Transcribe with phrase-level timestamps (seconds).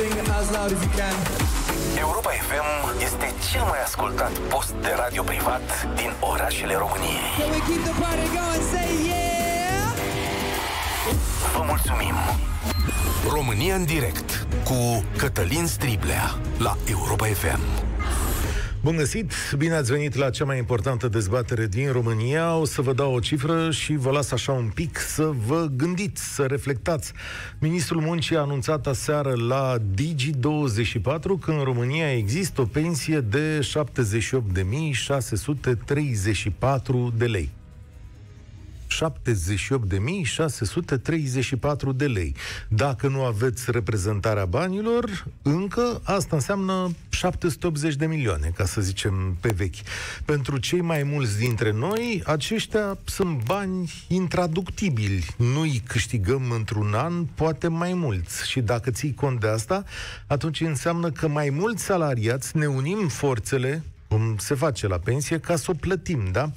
[0.00, 1.14] Sing as loud as you can.
[1.98, 7.28] Europa FM este cel mai ascultat post de radio privat din orașele României.
[7.38, 8.62] Can we keep the party going?
[8.72, 9.92] Say yeah!
[11.54, 12.14] Vă mulțumim!
[13.28, 17.89] România în direct cu Cătălin Striblea la Europa FM.
[18.82, 19.32] Bun găsit!
[19.56, 22.56] Bine ați venit la cea mai importantă dezbatere din România.
[22.56, 26.34] O să vă dau o cifră și vă las așa un pic să vă gândiți,
[26.34, 27.12] să reflectați.
[27.58, 33.64] Ministrul Muncii a anunțat aseară la Digi24 că în România există o pensie de 78.634
[37.16, 37.50] de lei.
[39.00, 39.06] 78.634
[41.94, 42.34] de lei.
[42.68, 49.48] Dacă nu aveți reprezentarea banilor, încă asta înseamnă 780 de milioane, ca să zicem pe
[49.56, 49.74] vechi.
[50.24, 55.26] Pentru cei mai mulți dintre noi, aceștia sunt bani intraductibili.
[55.36, 58.48] Nu-i câștigăm într-un an, poate mai mulți.
[58.48, 59.84] Și dacă ții cont de asta,
[60.26, 65.56] atunci înseamnă că mai mulți salariați ne unim forțele cum se face la pensie, ca
[65.56, 66.50] să o plătim, da?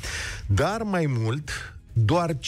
[0.45, 2.39] Dar mai mult, doar 5.000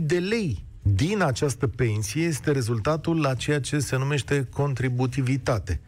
[0.00, 5.80] de lei din această pensie este rezultatul la ceea ce se numește contributivitate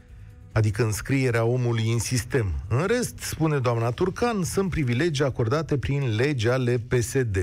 [0.55, 2.53] adică înscrierea omului în sistem.
[2.69, 7.37] În rest, spune doamna Turcan, sunt privilegii acordate prin legea ale PSD.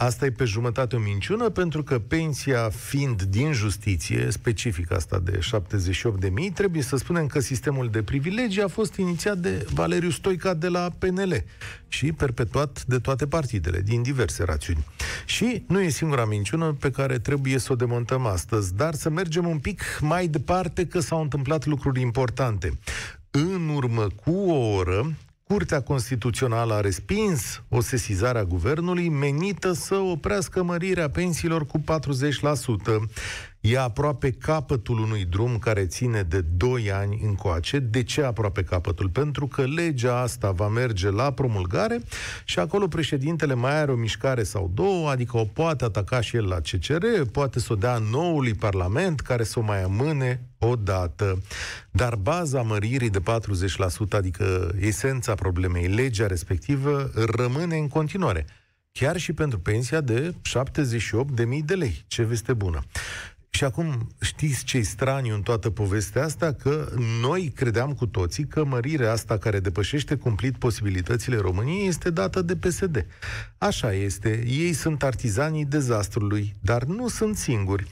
[0.00, 5.40] Asta e pe jumătate o minciună, pentru că pensia fiind din justiție, specific asta de
[5.40, 10.10] 78 de mii, trebuie să spunem că sistemul de privilegii a fost inițiat de Valeriu
[10.10, 11.44] Stoica de la PNL
[11.88, 14.84] și perpetuat de toate partidele, din diverse rațiuni.
[15.26, 19.46] Și nu e singura minciună pe care trebuie să o demontăm astăzi, dar să mergem
[19.46, 22.78] un pic mai departe că s-au întâmplat lucruri importante.
[23.30, 25.16] În urmă cu o oră,
[25.48, 31.84] Curtea Constituțională a respins o sesizare a guvernului menită să oprească mărirea pensiilor cu 40%.
[33.70, 37.78] E aproape capătul unui drum care ține de 2 ani încoace.
[37.78, 39.08] De ce aproape capătul?
[39.08, 42.00] Pentru că legea asta va merge la promulgare
[42.44, 46.46] și acolo președintele mai are o mișcare sau două, adică o poate ataca și el
[46.46, 51.42] la CCR, poate să o dea noului Parlament care să o mai amâne o dată.
[51.90, 53.22] Dar baza măririi de 40%,
[54.10, 58.46] adică esența problemei, legea respectivă, rămâne în continuare
[58.98, 62.04] chiar și pentru pensia de 78.000 de lei.
[62.06, 62.84] Ce veste bună!
[63.50, 66.52] Și acum știți ce-i straniu în toată povestea asta?
[66.52, 66.88] Că
[67.22, 72.56] noi credeam cu toții că mărirea asta care depășește cumplit posibilitățile României este dată de
[72.56, 73.06] PSD.
[73.58, 77.86] Așa este, ei sunt artizanii dezastrului, dar nu sunt singuri.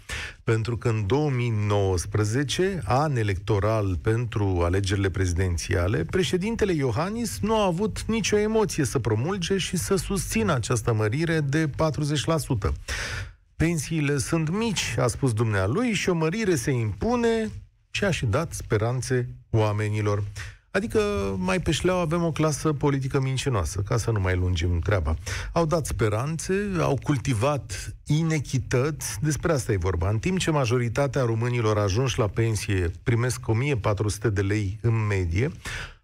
[0.45, 8.39] Pentru că în 2019, an electoral pentru alegerile prezidențiale, președintele Iohannis nu a avut nicio
[8.39, 12.73] emoție să promulge și să susțină această mărire de 40%.
[13.57, 17.51] Pensiile sunt mici, a spus dumnealui, și o mărire se impune
[17.91, 20.23] și a și dat speranțe oamenilor.
[20.71, 21.01] Adică
[21.39, 25.15] mai pe șleau avem o clasă politică mincinoasă, ca să nu mai lungim treaba.
[25.53, 30.09] Au dat speranțe, au cultivat inechități, despre asta e vorba.
[30.09, 35.51] În timp ce majoritatea românilor ajunși la pensie primesc 1400 de lei în medie,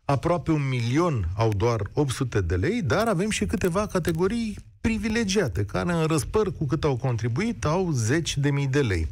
[0.05, 5.93] aproape un milion au doar 800 de lei, dar avem și câteva categorii privilegiate, care
[5.93, 9.09] în răspăr cu cât au contribuit au zeci de mii de lei.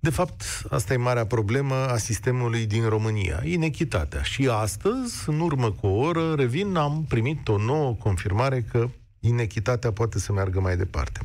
[0.00, 4.22] De fapt, asta e marea problemă a sistemului din România, inechitatea.
[4.22, 8.88] Și astăzi, în urmă cu o oră, revin, am primit o nouă confirmare că
[9.20, 11.20] inechitatea poate să meargă mai departe.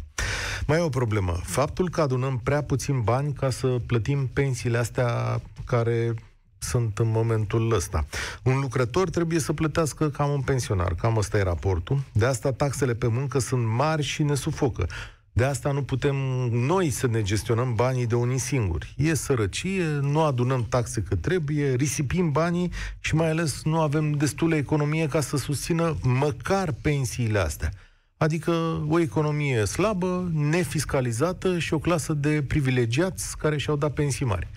[0.68, 1.40] Mai e o problemă.
[1.44, 6.14] Faptul că adunăm prea puțin bani ca să plătim pensiile astea care
[6.70, 8.06] sunt în momentul ăsta.
[8.44, 12.00] Un lucrător trebuie să plătească cam un pensionar, cam ăsta e raportul.
[12.12, 14.88] De asta taxele pe muncă sunt mari și ne sufocă.
[15.32, 16.16] De asta nu putem
[16.52, 18.94] noi să ne gestionăm banii de unii singuri.
[18.98, 24.56] E sărăcie, nu adunăm taxe cât trebuie, risipim banii și mai ales nu avem destulă
[24.56, 27.72] economie ca să susțină măcar pensiile astea.
[28.18, 28.52] Adică
[28.90, 34.48] o economie slabă, nefiscalizată și o clasă de privilegiați care și-au dat pensii mari.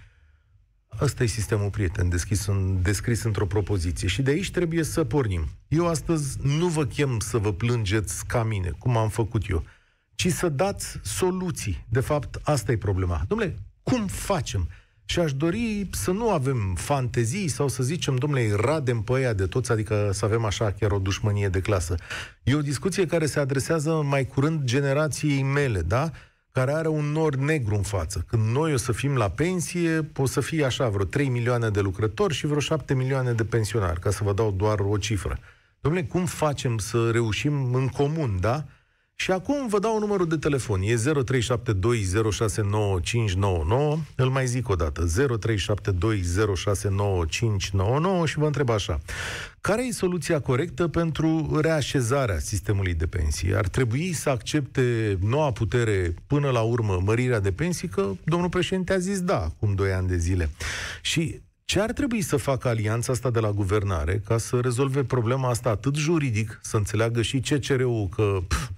[1.00, 5.48] Ăsta e sistemul prieten deschis în, descris într-o propoziție și de aici trebuie să pornim.
[5.68, 9.64] Eu astăzi nu vă chem să vă plângeți ca mine, cum am făcut eu,
[10.14, 11.84] ci să dați soluții.
[11.88, 13.24] De fapt, asta e problema.
[13.28, 14.68] Domnule, cum facem?
[15.04, 19.46] Și aș dori să nu avem fantezii sau să zicem, domnule, radem pe aia de
[19.46, 21.94] toți, adică să avem așa chiar o dușmănie de clasă.
[22.42, 26.10] E o discuție care se adresează mai curând generației mele, da?
[26.52, 28.24] Care are un nor negru în față.
[28.28, 31.80] Când noi o să fim la pensie, o să fie așa, vreo 3 milioane de
[31.80, 35.38] lucrători și vreo 7 milioane de pensionari, ca să vă dau doar o cifră.
[35.80, 38.64] Domnule, cum facem să reușim în comun, da?
[39.22, 40.80] Și acum vă dau numărul de telefon.
[40.82, 40.98] E 0372069599.
[44.14, 45.06] Îl mai zic o dată.
[45.06, 45.10] 0372069599
[48.24, 49.00] și vă întreb așa.
[49.60, 53.54] Care e soluția corectă pentru reașezarea sistemului de pensii?
[53.54, 57.88] Ar trebui să accepte noua putere până la urmă mărirea de pensii?
[57.88, 60.50] Că domnul președinte a zis da acum 2 ani de zile.
[61.02, 65.48] Și ce ar trebui să facă alianța asta de la guvernare ca să rezolve problema
[65.48, 68.70] asta atât juridic, să înțeleagă și CCR-ul că, pf,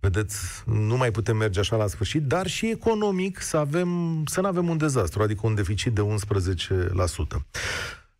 [0.00, 4.46] vedeți, nu mai putem merge așa la sfârșit, dar și economic să, avem, să nu
[4.46, 6.06] avem un dezastru, adică un deficit de 11%.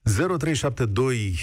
[0.02, 1.34] 0372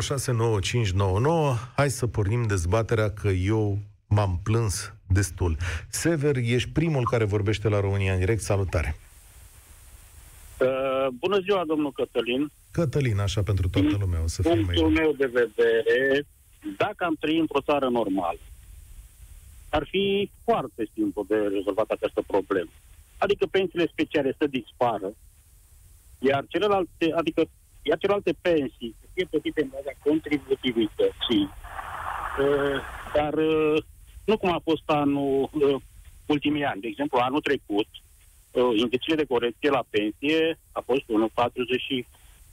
[0.00, 5.56] 069599 Hai să pornim dezbaterea că eu m-am plâns destul.
[5.88, 8.40] Sever, ești primul care vorbește la România în direct.
[8.40, 8.96] Salutare!
[10.60, 12.50] Uh, bună ziua, domnul Cătălin.
[12.70, 14.62] Cătălin, așa pentru toată lumea, o să fie mai...
[14.62, 16.26] Punctul meu de vedere,
[16.76, 18.38] dacă am trăit într-o țară normală,
[19.70, 22.70] ar fi foarte simplu de rezolvat această problemă.
[23.18, 25.12] Adică pensiile speciale să dispară,
[26.18, 27.48] iar celelalte, adică
[27.82, 31.48] iar celelalte pensii să fie plătite în baza contributivității,
[32.40, 32.80] uh,
[33.14, 33.82] dar uh,
[34.24, 35.80] nu cum a fost anul, uh,
[36.26, 36.80] ultimii ani.
[36.80, 37.88] De exemplu, anul trecut,
[38.50, 42.06] uh, indiciile de corecție la pensie a fost 1,40 și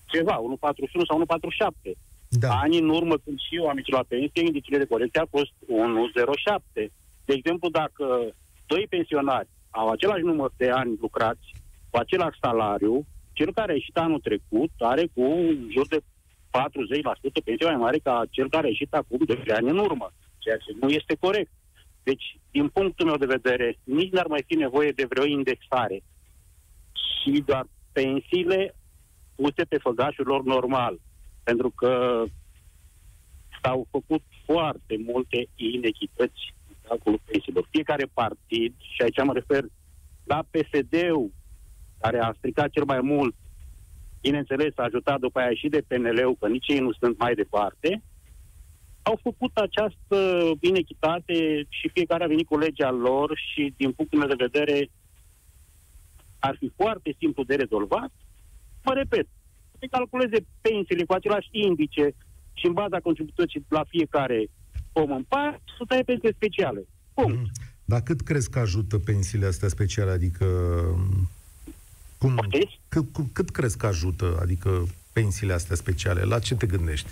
[0.05, 1.91] ceva, 1,41 sau 1,47.
[2.29, 2.49] Da.
[2.49, 5.53] Ani în urmă, când și eu am ieșit la pensie, indiciile de corecție a fost
[5.67, 6.91] 1,07.
[7.25, 8.33] De exemplu, dacă
[8.65, 11.47] doi pensionari au același număr de ani lucrați,
[11.89, 16.01] cu același salariu, cel care a ieșit anul trecut are cu în jur de 40%
[17.43, 20.71] pensie mai mare ca cel care a ieșit acum de ani în urmă, ceea ce
[20.81, 21.51] nu este corect.
[22.03, 26.03] Deci, din punctul meu de vedere, nici n-ar mai fi nevoie de vreo indexare,
[27.25, 28.75] și doar pensiile
[29.35, 30.99] puse pe făgașul lor normal.
[31.43, 32.23] Pentru că
[33.61, 36.54] s-au făcut foarte multe inechități în
[36.87, 37.67] calculul pensiilor.
[37.71, 39.63] Fiecare partid, și aici mă refer
[40.23, 41.31] la PSD-ul,
[41.99, 43.35] care a stricat cel mai mult,
[44.21, 48.01] bineînțeles, a ajutat după aia și de PNL-ul, că nici ei nu sunt mai departe,
[49.09, 50.17] au făcut această
[50.59, 54.89] inechitate și fiecare a venit cu legea lor și, din punctul meu de vedere,
[56.39, 58.11] ar fi foarte simplu de rezolvat.
[58.83, 59.27] Mă repet,
[59.79, 62.05] se calculeze pensiile cu același indice
[62.53, 64.47] și în baza contribuției la fiecare
[64.97, 66.85] om în parte, să taie pensie speciale.
[67.13, 67.37] Punct.
[67.37, 67.51] Mm.
[67.85, 70.11] Dar cât crezi că ajută pensiile astea speciale?
[70.11, 70.45] Adică
[72.17, 72.79] cum, Poftiți?
[72.87, 76.21] cât, cât, cât crezi că ajută, adică pensiile astea speciale?
[76.21, 77.09] La ce te gândești?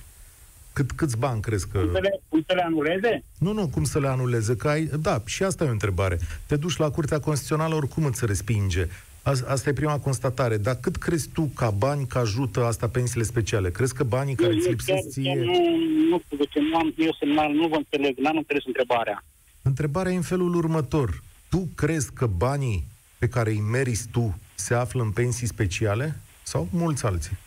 [0.73, 1.79] Cât, câți bani crezi că...
[1.79, 3.23] Cum să le, cum să le anuleze?
[3.37, 4.55] Nu, nu, cum să le anuleze?
[4.55, 4.85] Că ai...
[4.85, 6.19] Da, și asta e o întrebare.
[6.45, 8.87] Te duci la Curtea Constituțională, oricum îți respinge.
[9.23, 10.57] As- Asta e prima constatare.
[10.57, 13.71] Dar cât crezi tu ca bani că ajută asta pensiile speciale?
[13.71, 15.23] Crezi că banii care îți Eu lipsesc chiar, ție...
[15.23, 15.75] chiar nu,
[16.09, 19.23] nu știu de ce, nu am, eu semnal, nu vă înțeleg, n-am înțeles întrebarea.
[19.61, 21.21] Întrebarea e în felul următor.
[21.49, 22.85] Tu crezi că banii
[23.17, 26.19] pe care îi meriți tu se află în pensii speciale?
[26.43, 27.37] Sau mulți alții?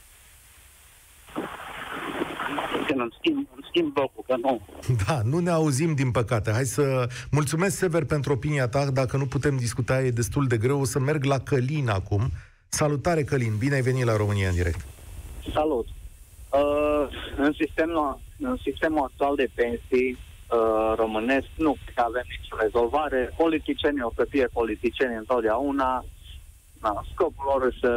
[2.86, 4.60] Când îmi schimb, îmi schimb locul, că nu.
[5.06, 6.50] Da, nu ne auzim din păcate.
[6.50, 7.08] Hai să...
[7.30, 8.90] Mulțumesc, Sever, pentru opinia ta.
[8.90, 10.80] Dacă nu putem discuta, e destul de greu.
[10.80, 12.30] O să merg la Călin acum.
[12.68, 13.56] Salutare, Călin.
[13.58, 14.80] Bine ai venit la România în direct.
[15.52, 15.86] Salut!
[16.52, 17.06] Uh,
[17.36, 23.32] în, sistemul, în sistemul actual de pensii uh, românesc nu cred că avem nicio rezolvare.
[23.36, 26.04] Politicienii o să fie politicieni întotdeauna.
[26.80, 27.92] Na, scopul lor să,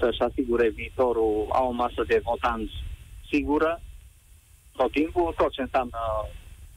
[0.00, 2.72] să-și asigure viitorul, au o masă de votanți
[3.30, 3.80] sigură
[4.76, 5.98] tot timpul, tot ce înseamnă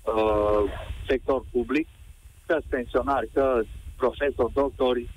[0.03, 0.71] uh,
[1.07, 1.87] sector public,
[2.45, 3.61] că pensionari, că
[3.95, 5.09] profesori, doctori,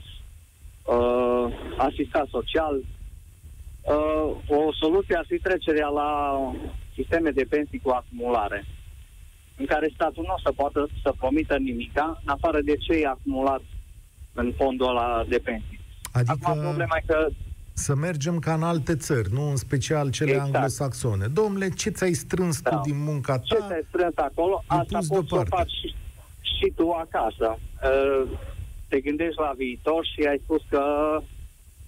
[0.85, 2.81] uh, asistat social,
[3.89, 6.11] Uh, o soluție ar fi trecerea la
[6.95, 8.65] sisteme de pensii cu acumulare,
[9.57, 13.07] în care statul nu o să poată să promită nimica, în afară de ce e
[13.07, 13.63] acumulat
[14.33, 15.81] în fondul ăla de pensii.
[16.13, 17.29] Adică Acum problema e că
[17.79, 20.55] să mergem ca în alte țări, nu în special cele Exact.
[20.55, 21.27] anglosaxone.
[21.27, 22.71] Domnule, ce ți-ai strâns Da.
[22.71, 23.65] tu din munca ce ta?
[23.67, 25.57] te-ai strâns acolo, e asta pus poți să o deoparte.
[25.57, 25.95] faci și,
[26.57, 27.59] și tu acasă.
[27.83, 28.23] Uh,
[28.89, 30.83] te gândești la viitor și ai spus că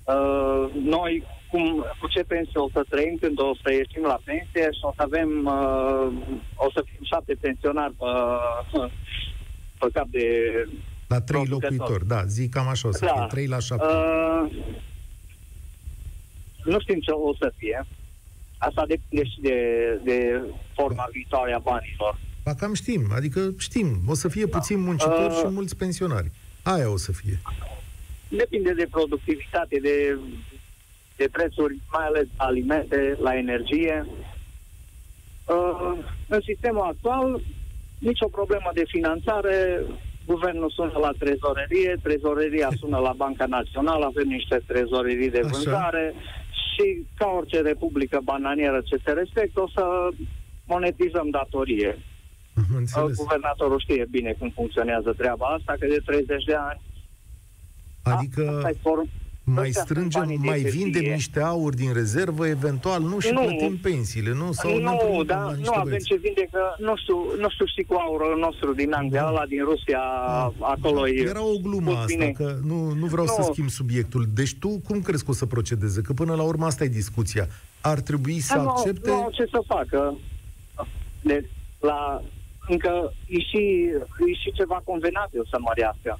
[0.04, 4.62] uh, noi cum, cu ce pensie o să trăim când o să ieșim la pensie
[4.72, 6.06] și o să avem, uh,
[6.54, 8.06] o să fim șapte pensionari pe,
[9.78, 10.24] pe cap de...
[11.08, 11.70] La trei producător.
[11.72, 13.12] locuitori, da, zic cam așa o să Da.
[13.12, 13.84] fie, 3 la 7.
[13.84, 14.50] Uh,
[16.64, 17.86] nu știm ce o să fie.
[18.58, 19.56] Asta depinde și de,
[20.04, 20.40] de
[20.74, 22.18] forma viitoare a banilor.
[22.44, 26.30] Ba cam știm, adică știm, o să fie puțin muncitori Uh, și mulți pensionari.
[26.62, 27.40] Aia o să fie.
[28.28, 30.18] Depinde de productivitate, de,
[31.16, 34.06] de prețuri, mai ales la alimente, la energie.
[35.46, 35.98] Uh,
[36.28, 37.40] în sistemul actual,
[37.98, 39.82] nicio problemă de finanțare,
[40.26, 45.90] Guvernul sună la trezorerie, trezoreria sună la Banca Națională, avem niște trezorerii de Așa.
[46.80, 50.08] Vânzare și ca orice republică bananieră ce se respectă, o să
[50.66, 51.98] monetizăm datorie.
[52.56, 53.16] Am înțeles.
[53.16, 56.80] Guvernatorul știe bine cum funcționează treaba asta, că de 30 de ani
[58.02, 59.08] Adică asta e form...
[59.54, 60.78] mai ăștia sunt strângem, banii de mai hârtie.
[60.82, 63.40] vindem niște aur din rezervă, eventual, nu, și Nu.
[63.40, 64.52] plătim pensiile, nu?
[64.52, 66.06] Sau ne nu, împrumutăm dar la nu niște avem băieți.
[66.06, 69.64] ce vinde, că nu știu, nu știu și cu aurul nostru din Anglia, ăla din
[69.64, 70.00] Rusia,
[70.58, 71.20] acolo e...
[71.22, 71.28] Ah.
[71.28, 72.30] Era o glumă pus asta, bine.
[72.30, 73.48] că nu, nu vreau să Nu.
[73.52, 74.26] schimb subiectul.
[74.34, 76.00] Deci tu cum crezi că o să procedeze?
[76.00, 77.48] Că până la urmă asta e discuția.
[77.80, 79.10] Ar trebui să Dar nu, accepte...
[79.10, 80.14] Nu au ce să facă.
[81.22, 81.44] De,
[81.80, 82.22] la,
[82.68, 83.62] încă e și,
[84.30, 86.18] e și ceva convenabil să mărească.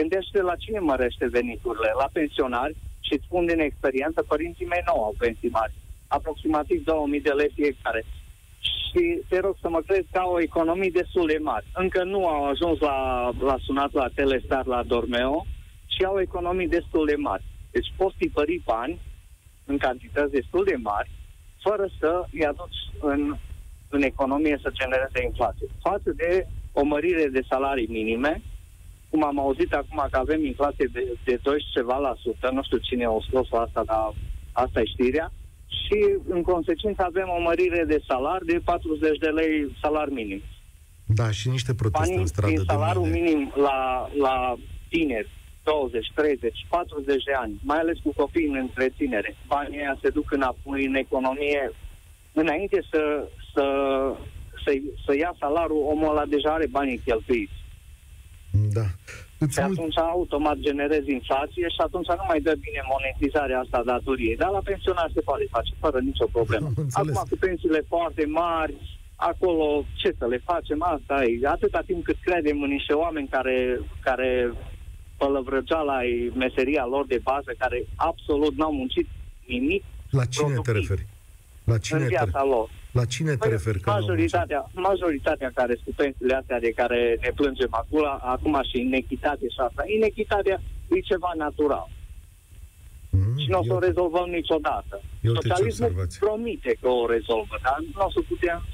[0.00, 1.90] Gândește la cine mărește veniturile.
[2.02, 5.72] La pensionari și îți spun din experiență, părinții mei nu au pensii mari.
[6.08, 8.04] Aproximativ 2000 de lei fiecare.
[8.60, 11.66] Și te rog să mă crezi că au economii destul de mari.
[11.74, 12.96] Încă nu au ajuns la,
[13.40, 15.46] la sunat la Telestar, la Dormeo
[15.86, 17.44] și au economii destul de mari.
[17.70, 18.98] Deci poți tipări bani
[19.64, 21.10] în cantități destul de mari
[21.62, 23.36] fără să îi aduci în,
[23.88, 25.66] în economie să genereze inflație.
[25.80, 28.42] Față de o mărire de salarii minime,
[29.10, 32.78] cum am auzit acum că avem inflație de, de 12 ceva la sută, nu știu
[32.78, 34.14] cine a scos asta, dar
[34.52, 35.32] asta e știrea,
[35.66, 35.98] și
[36.28, 40.42] în consecință avem o mărire de salar de 40 de lei salar minim.
[41.06, 43.20] Da, și niște proteste Banii în stradă din de salariul mâine.
[43.20, 44.56] minim la, la
[44.88, 45.28] tineri,
[45.64, 50.32] 20, 30, 40 de ani, mai ales cu copii în întreținere, banii ăia se duc
[50.32, 51.72] înapoi în economie
[52.32, 53.64] înainte să, să,
[54.64, 54.72] să,
[55.06, 57.59] să ia salariul, omul ăla deja are banii cheltuiți.
[58.50, 58.86] Da.
[59.38, 59.78] Îți Și mult...
[59.78, 64.36] atunci automat generezi inflație și atunci nu mai dă bine monetizarea asta a datoriei.
[64.36, 66.66] Dar la pensionar se poate face fără nicio problemă.
[66.66, 67.16] Am înțeles.
[67.16, 68.74] Acum cu pensiile foarte mari,
[69.16, 71.48] acolo ce să le facem, asta e.
[71.56, 74.52] Atâta timp cât credem în niște oameni care, care
[75.16, 79.08] pălăvrăgeala e meseria lor de bază, care absolut n-au muncit
[79.46, 81.06] nimic La cine te productiv referi?
[81.64, 82.68] La cine în te, viața lor.
[82.92, 83.80] La cine te Păi, referi?
[83.80, 88.60] Că nu am majoritatea, majoritatea care sunt pensiile astea de care ne plângem acum, acum
[88.70, 89.82] și inechitate și asta.
[89.96, 91.88] Inechitatea e ceva natural
[93.12, 95.02] Mm, și nu o să eu- o rezolvăm niciodată.
[95.20, 96.18] Eu uite ce Socialismul observație.
[96.20, 98.66] promite că o rezolvă, dar nu o să putem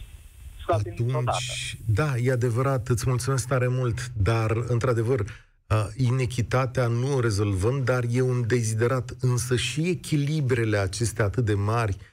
[0.62, 1.18] scoate niciodată.
[1.18, 7.84] Atunci, da, e adevărat, îți mulțumesc tare mult, dar, într-adevăr, uh, inechitatea nu o rezolvăm,
[7.84, 12.04] dar e un deziderat, însă și echilibrele acestea atât de mari uh,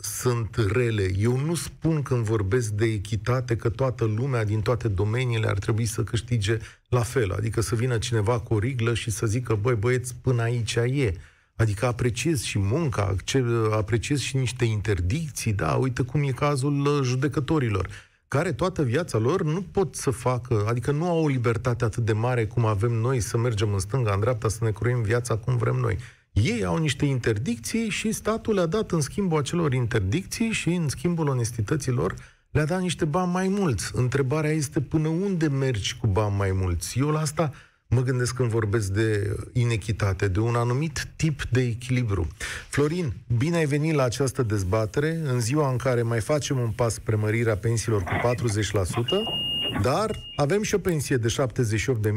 [0.00, 1.10] sunt rele.
[1.18, 5.84] Eu nu spun când vorbesc de echitate că toată lumea din toate domeniile ar trebui
[5.84, 9.74] să câștige la fel, adică să vină cineva cu o riglă și să zică, băi
[9.74, 11.14] băieți, până aici e.
[11.56, 17.00] Adică apreciez și munca, ce- apreciez și niște interdicții, da, uite cum e cazul uh,
[17.02, 17.88] judecătorilor,
[18.28, 22.12] care toată viața lor nu pot să facă, adică nu au o libertate atât de
[22.12, 25.56] mare cum avem noi să mergem în stânga, în dreapta, să ne croim viața cum
[25.56, 25.98] vrem noi.
[26.42, 31.28] Ei au niște interdicții și statul le-a dat în schimbul acelor interdicții și în schimbul
[31.28, 32.14] onestității lor
[32.50, 33.90] le-a dat niște bani mai mulți.
[33.94, 36.98] Întrebarea este până unde mergi cu bani mai mulți.
[36.98, 37.52] Eu la asta
[37.86, 42.28] mă gândesc când vorbesc de inechitate, de un anumit tip de echilibru.
[42.68, 46.94] Florin, bine ai venit la această dezbatere în ziua în care mai facem un pas
[46.94, 51.34] spre mărirea pensiilor cu 40%, dar avem și o pensie de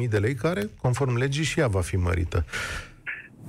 [0.01, 2.45] 78.000 de lei care, conform legii, și ea va fi mărită.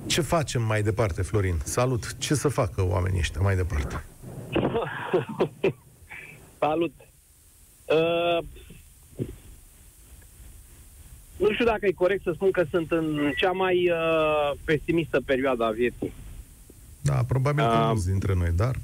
[0.07, 1.59] Ce facem mai departe, Florin?
[1.63, 2.17] Salut!
[2.17, 4.03] Ce să facă oamenii ăștia mai departe?
[6.59, 6.93] Salut!
[7.85, 8.43] Uh,
[11.37, 15.63] nu știu dacă e corect să spun că sunt în cea mai uh, pesimistă perioadă
[15.63, 16.13] a vieții.
[17.01, 18.75] Da, probabil că Um, mulți dintre noi, dar...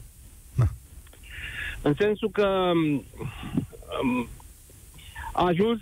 [1.82, 2.72] În sensul că
[4.04, 4.28] um,
[5.34, 5.80] a ajuns...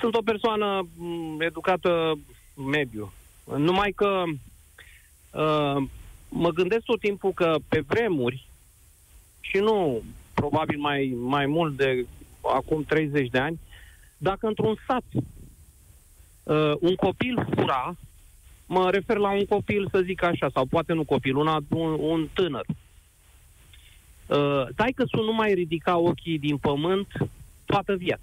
[0.00, 2.18] Sunt o persoană um, educată
[2.70, 3.12] mediu.
[3.54, 4.22] Numai că
[5.30, 5.82] uh,
[6.28, 8.48] mă gândesc tot timpul că pe vremuri
[9.40, 10.02] și nu
[10.34, 12.06] probabil mai, mai mult de
[12.40, 13.60] acum 30 de ani,
[14.18, 15.04] dacă într-un sat
[16.42, 17.96] uh, un copil fura,
[18.66, 22.28] mă refer la un copil, să zic așa, sau poate nu copil, una, un, un
[22.32, 22.66] tânăr.
[24.26, 27.06] Uh, tai că nu mai ridica ochii din pământ
[27.64, 28.22] toată viața.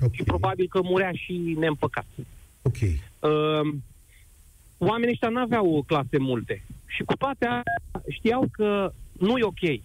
[0.00, 0.14] Ok.
[0.14, 2.06] Și probabil că murea și neîmpăcat.
[2.62, 2.76] Ok.
[3.20, 3.74] Uh,
[4.86, 6.64] oamenii ăștia n-aveau clase multe.
[6.86, 7.62] Și cu toate astea
[8.08, 9.80] știau că nu e ok.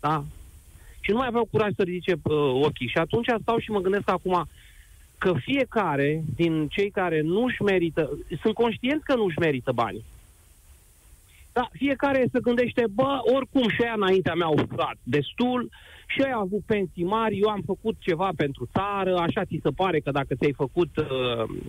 [0.00, 0.24] Da?
[1.00, 2.88] Și nu mai aveau curaj să ridice uh, ochii.
[2.88, 4.46] Și atunci stau și mă gândesc acum
[5.18, 10.04] că fiecare din cei care nu-și merită, sunt conștienți că nu-și merită banii.
[11.56, 15.70] Da, fiecare se gândește, bă, oricum și aia înaintea mea au furat destul
[16.06, 19.70] și ei au avut pensii mari, eu am făcut ceva pentru țară, așa ți se
[19.76, 21.06] pare că dacă ți-ai făcut, uh,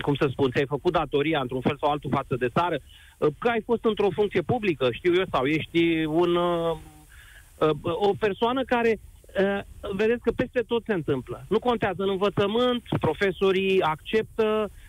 [0.02, 3.48] cum să spun, ți-ai făcut datoria într-un fel sau altul față de țară, uh, că
[3.50, 6.78] ai fost într-o funcție publică, știu eu, sau ești un, uh,
[7.58, 9.00] uh, o persoană care
[9.42, 9.60] Uh,
[9.96, 11.46] vedeți că peste tot se întâmplă.
[11.50, 14.87] Nu contează în învățământ, profesorii acceptă, uh,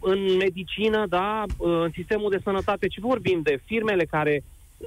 [0.00, 4.44] în medicină, da, uh, în sistemul de sănătate, ce vorbim de firmele care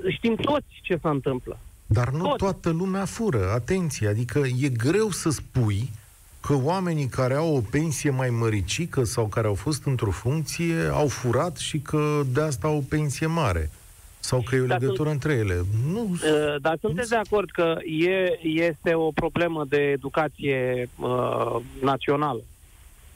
[0.08, 1.60] știm toți ce se întâmplă.
[1.86, 2.38] Dar nu Tot.
[2.38, 5.90] toată lumea fură, atenție, adică e greu să spui
[6.42, 11.08] că oamenii care au o pensie mai măricică sau care au fost într-o funcție au
[11.08, 13.70] furat și că de asta au o pensie mare.
[14.20, 15.66] Sau că e o Dar legătură între ele.
[15.92, 22.42] Nu, Uh, Dar sunteți de acord că e, este o problemă de educație uh, națională?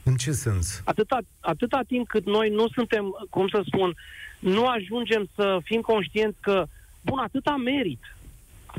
[0.04, 0.82] În ce sens?
[0.86, 3.96] Atâta, atâta timp cât noi nu suntem, cum să spun,
[4.40, 6.66] nu ajungem să fim conștienți că,
[7.02, 8.16] bun, atâta merit.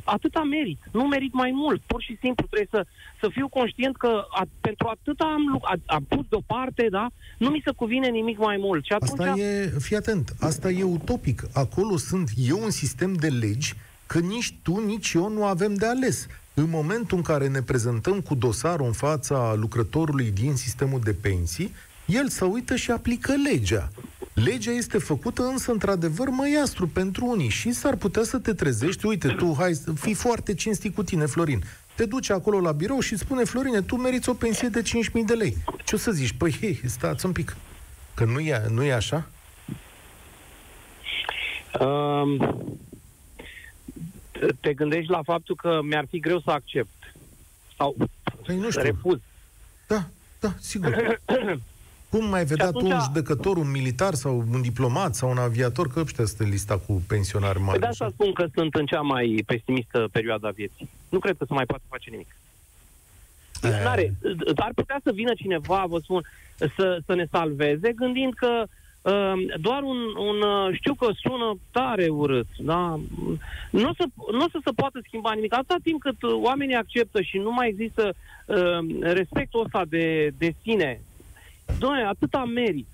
[0.05, 0.79] Atâta merit.
[0.93, 1.81] Nu merit mai mult.
[1.87, 2.87] Pur și simplu trebuie să,
[3.21, 7.11] să fiu conștient că a, pentru atâta am, lu- a, am pus deoparte, da?
[7.39, 8.85] Nu mi se cuvine nimic mai mult.
[8.85, 9.21] Și atunci...
[9.21, 11.43] Asta e, fii atent, asta e utopic.
[11.53, 13.75] Acolo sunt eu un sistem de legi
[14.07, 16.27] că nici tu, nici eu nu avem de ales.
[16.55, 21.75] În momentul în care ne prezentăm cu dosarul în fața lucrătorului din sistemul de pensii,
[22.07, 23.89] el să uită și aplică legea.
[24.35, 29.29] Legea este făcută însă, într-adevăr, măiastru pentru unii și s-ar putea să te trezești, uite,
[29.29, 31.63] tu, hai, fii foarte cinstit cu tine, Florin.
[31.95, 34.91] Te duci acolo la birou și spune, Florine, tu meriți o pensie de 5.000
[35.27, 35.57] de lei.
[35.85, 36.33] Ce o să zici?
[36.33, 37.57] Păi, hei, stați un pic.
[38.15, 39.27] Că nu e, nu e așa?
[41.81, 42.39] Um,
[44.39, 47.15] te- te gândești la faptul că mi-ar fi greu să accept
[47.77, 47.97] sau
[48.47, 48.83] Păi nu să știu.
[48.83, 49.19] refuz.
[49.87, 50.05] Da,
[50.41, 51.21] da, sigur.
[52.11, 55.89] Cum mai vedea atunci- tu un judecător, un militar sau un diplomat sau un aviator,
[55.89, 57.79] că ăștia sunt lista cu pensionari Păi mari.
[57.81, 60.89] de asta spun că sunt în cea mai pesimistă perioadă a vieții.
[61.09, 62.37] Nu cred că se mai poate face nimic.
[63.63, 63.71] Eh.
[63.71, 64.15] N-are.
[64.57, 66.23] Ar putea să vină cineva, vă spun,
[66.57, 68.69] să, să ne salveze, gândind că uh,
[69.61, 73.01] doar un, un, uh, știu că sună tare urât, da?
[73.71, 75.55] Nu o să, nu o să se poată schimba nimic.
[75.55, 78.15] Atâta timp cât uh, oamenii acceptă și nu mai există
[78.47, 81.01] uh, respectul ăsta de, de sine,
[81.79, 82.87] Doamne, atâta merit.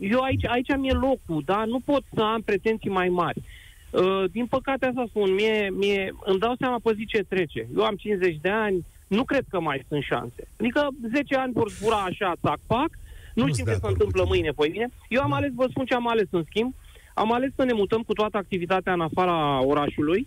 [0.00, 1.64] Eu aici, aici mi-e locul, da?
[1.64, 3.42] Nu pot să am pretenții mai mari.
[3.90, 7.68] Uh, din păcate asta spun, mie, mie, îmi dau seama pe zi ce trece.
[7.76, 10.48] Eu am 50 de ani, nu cred că mai sunt șanse.
[10.60, 12.90] Adică 10 ani vor zbura așa, tac, pac,
[13.36, 14.34] nu Nu știm sunt de ce se acord cu întâmplă tine.
[14.34, 14.88] mâine, poi bine.
[15.08, 16.74] Eu am ales, vă spun ce am ales în schimb,
[17.14, 20.26] am ales să ne mutăm cu toată activitatea în afara orașului.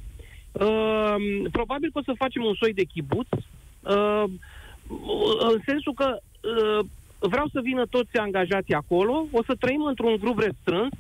[0.52, 1.15] Uh,
[1.52, 4.24] probabil că o să facem un soi de chibuț, uh,
[5.54, 6.86] în sensul că uh,
[7.19, 10.91] vreau să vină toți angajații acolo, o să trăim într-un grup restrâns,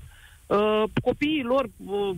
[0.47, 2.09] uh, copiii lor uh,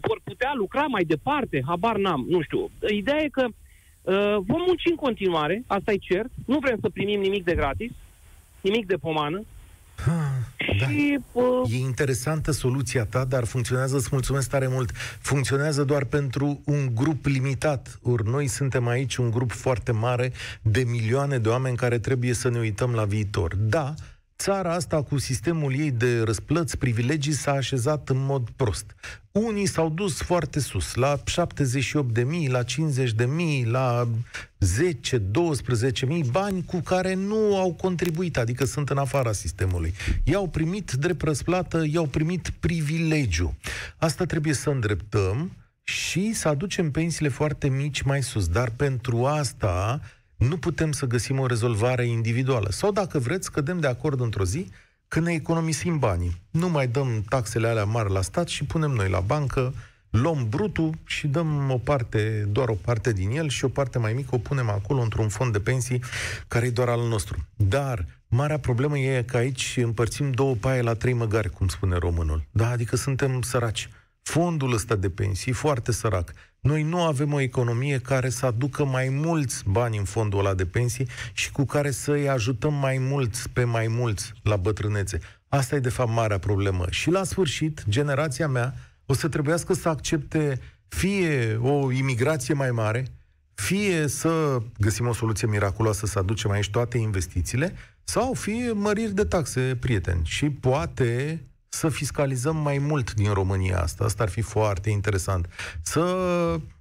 [0.00, 2.70] vor putea lucra mai departe, habar n-am, nu știu.
[2.90, 7.20] Ideea e că uh, vom munci în continuare, asta e cert, nu vrem să primim
[7.20, 7.90] nimic de gratis,
[8.60, 9.44] nimic de pomană,
[10.78, 10.86] Da.
[10.88, 14.90] și uh, E interesantă soluția ta, dar funcționează, îți mulțumesc tare mult,
[15.20, 17.98] funcționează doar pentru un grup limitat.
[18.02, 22.48] Ori noi suntem aici un grup foarte mare de milioane de oameni care trebuie să
[22.48, 23.54] ne uităm la viitor.
[23.56, 23.94] Da,
[24.38, 28.94] țara asta cu sistemul ei de răsplăți, privilegii s-a așezat în mod prost.
[29.32, 34.08] Unii s-au dus foarte sus, la 78 de mii, la 50 de mii, la
[34.58, 39.94] 10, 12 mii, bani cu care nu au contribuit, adică sunt în afara sistemului.
[40.24, 43.56] I-au primit drept răsplată, i-au primit privilegiu.
[43.96, 48.48] Asta trebuie să îndreptăm și să aducem pensiile foarte mici mai sus.
[48.48, 50.00] Dar pentru asta
[50.38, 52.70] nu putem să găsim o rezolvare individuală.
[52.70, 54.70] Sau dacă vreți, cădem de acord într-o zi
[55.08, 56.42] că ne economisim banii.
[56.50, 59.74] Nu mai dăm taxele alea mari la stat și punem noi la bancă,
[60.10, 64.12] luăm brutul și dăm o parte, doar o parte din el și o parte mai
[64.12, 66.02] mică o punem acolo într-un fond de pensii
[66.48, 67.46] care e doar al nostru.
[67.56, 72.44] Dar marea problemă e că aici împărțim două paie la trei măgari, cum spune românul.
[72.50, 73.88] Da, adică suntem săraci.
[74.22, 76.32] Fondul ăsta de pensii, foarte sărac.
[76.60, 80.66] Noi nu avem o economie care să aducă mai mulți bani în fondul ăla de
[80.66, 85.18] pensii și cu care să îi ajutăm mai mulți pe mai mulți la bătrânețe.
[85.48, 86.86] Asta e de fapt marea problemă.
[86.90, 88.74] Și la sfârșit, generația mea
[89.06, 93.06] o să trebuiască să accepte fie o imigrație mai mare,
[93.54, 99.24] fie să găsim o soluție miraculoasă să aducem aici toate investițiile, sau fie măriri de
[99.24, 100.20] taxe, prieteni.
[100.24, 104.04] Și poate să fiscalizăm mai mult din România asta.
[104.04, 105.48] Asta ar fi foarte interesant.
[105.82, 106.04] Să,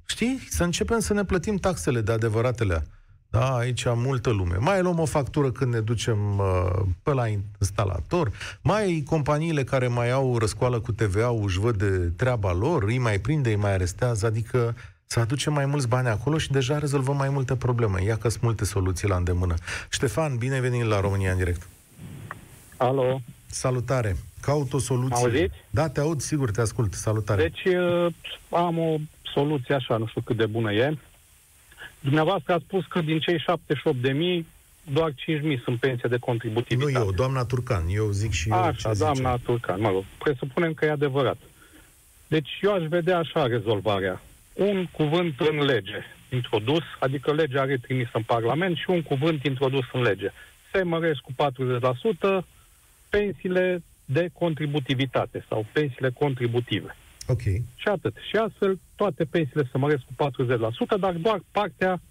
[0.06, 2.88] știi, să începem să ne plătim taxele de adevăratele.
[3.30, 4.56] Da, aici am multă lume.
[4.56, 8.32] Mai luăm o factură când ne ducem uh, pe la instalator.
[8.62, 13.20] Mai companiile care mai au răscoală cu TVA-ul își văd de treaba lor, îi mai
[13.20, 14.26] prinde, îi mai arestează.
[14.26, 18.04] Adică să aducem mai mulți bani acolo și deja rezolvăm mai multe probleme.
[18.04, 19.54] Ia că sunt multe soluții la îndemână.
[19.90, 21.68] Ștefan, bine venit la România în direct.
[22.78, 24.16] Alo, Salutare.
[24.42, 25.26] Caut o soluție.
[25.26, 25.56] Auziți?
[25.70, 26.94] Da, te aud, sigur, te ascult.
[26.94, 27.42] Salutare.
[27.42, 28.14] deci uh,
[28.50, 28.96] am o
[29.34, 30.98] soluție așa, nu știu cât de bună e.
[32.00, 34.48] Dumneavoastră a spus că din cei 78 de mii,
[34.94, 37.06] doar 5 mii sunt pensie de nu contributivitate.
[37.06, 37.84] eu, doamna Turcan.
[37.90, 39.44] Eu zic și eu Așa, ce doamna zice.
[39.46, 41.38] Turcan, mă rog, presupunem că e adevărat.
[42.28, 44.22] Deci eu aș vedea așa rezolvarea.
[44.54, 49.86] Un cuvânt în lege introdus, adică legea are trimisă în Parlament și un cuvânt introdus
[49.94, 50.32] în lege.
[50.72, 51.32] Se măresc cu
[52.42, 52.46] 40%
[53.10, 56.96] pensiile de contributivitate sau pensiile contributive.
[57.28, 57.42] Ok.
[57.76, 58.16] Și atât.
[58.30, 60.30] Și astfel toate pensiile se măresc cu
[60.96, 62.02] 40%, dar doar partea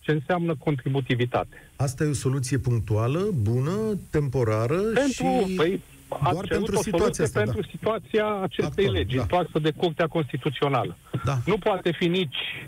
[0.00, 1.70] ce înseamnă contributivitate.
[1.76, 5.54] Asta e o soluție punctuală, bună, temporară Pentru, și...
[5.54, 7.68] păi, ați doar cerut pentru o situația soluție asta, pentru da.
[7.70, 9.22] situația acestei Actuală, legi, da.
[9.22, 10.96] întoarsă de Curtea Constituțională.
[11.24, 11.38] Da.
[11.46, 12.66] Nu poate fi nici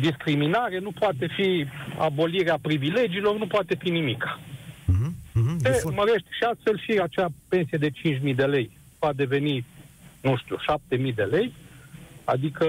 [0.00, 1.66] discriminare, nu poate fi
[1.98, 4.38] abolirea privilegiilor, nu poate fi nimic.
[4.84, 8.70] Mhm, mhm, e Se foarte- mărește și astfel și acea pensie de 5.000 de lei
[8.98, 9.64] va deveni,
[10.20, 11.52] nu știu, 7.000 de lei,
[12.24, 12.66] adică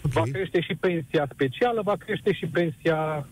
[0.00, 0.30] va ok.
[0.30, 3.28] crește și pensia specială, va crește și pensia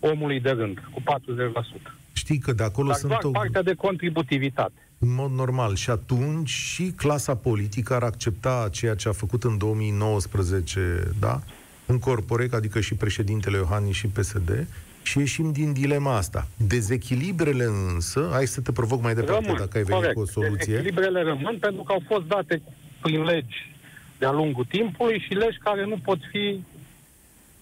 [0.00, 1.92] omului de rând, cu 40%.
[2.12, 4.72] Știi că de acolo Dar sunt doar o, partea de contributivitate.
[4.98, 9.58] în mod normal și atunci și clasa politică ar accepta ceea ce a făcut în
[9.58, 11.40] 2019, da?
[11.86, 14.66] În corporec, adică și președintele Iohannis și PSD,
[15.06, 16.46] și ieșim din dilema asta.
[16.56, 20.14] Dezechilibrele însă, hai să te provoc mai departe Rămân, dacă ai venit corect.
[20.14, 20.74] cu o soluție.
[20.74, 22.62] Echilibrele rămân pentru că au fost date
[23.02, 23.74] prin legi
[24.18, 26.60] de-a lungul timpului și legi care nu pot fi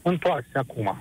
[0.02, 0.98] întoarse acum.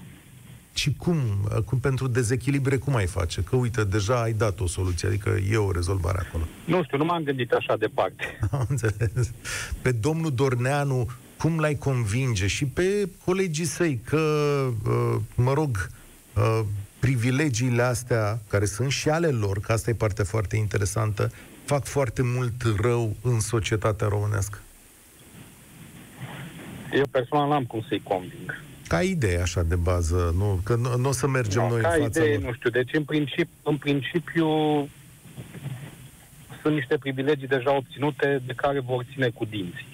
[0.73, 1.17] Și cum,
[1.65, 3.41] cum pentru dezechilibre, cum ai face?
[3.41, 6.43] Că uite, deja ai dat o soluție, adică e o rezolvare acolo.
[6.65, 8.37] Nu știu, nu m-am gândit așa departe.
[8.51, 9.31] Am înțeles.
[9.81, 12.47] Pe domnul Dorneanu, cum l-ai convinge?
[12.47, 14.19] Și pe colegii săi că,
[14.87, 15.89] uh, mă rog,
[16.35, 16.59] uh,
[16.99, 21.31] privilegiile astea, care sunt și ale lor, că asta e partea foarte interesantă,
[21.65, 24.57] fac foarte mult rău în societatea românească.
[26.93, 28.61] Eu personal n-am cum să-i conving.
[28.87, 31.93] Ca idee așa de bază, nu, că nu, nu o să mergem No, noi ca
[31.93, 32.43] în fața idee, lor.
[32.43, 32.69] nu știu.
[32.69, 34.47] Deci, în principiu, în principiu,
[36.61, 39.87] sunt niște privilegii deja obținute de care vor ține cu dinții.